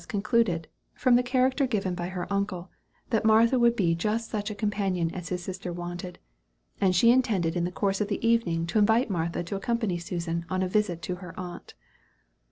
concluded, 0.07 0.67
from 0.95 1.15
the 1.15 1.21
character 1.21 1.67
given 1.67 1.91
her 1.91 1.95
by 1.95 2.07
her 2.07 2.25
uncle, 2.33 2.71
that 3.11 3.23
Martha 3.23 3.59
would 3.59 3.75
be 3.75 3.93
just 3.93 4.31
such 4.31 4.49
a 4.49 4.55
companion 4.55 5.13
as 5.13 5.29
her 5.29 5.37
sister 5.37 5.71
wanted; 5.71 6.17
and 6.81 6.95
she 6.95 7.11
intended 7.11 7.55
in 7.55 7.65
the 7.65 7.71
course 7.71 8.01
of 8.01 8.07
the 8.07 8.27
evening 8.27 8.65
to 8.65 8.79
invite 8.79 9.11
Martha 9.11 9.43
to 9.43 9.55
accompany 9.55 9.99
Susan 9.99 10.43
on 10.49 10.63
a 10.63 10.67
visit 10.67 11.03
to 11.03 11.17
her 11.17 11.39
aunt. 11.39 11.75